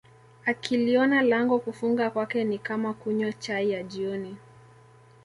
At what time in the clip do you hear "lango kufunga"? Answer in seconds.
1.21-2.09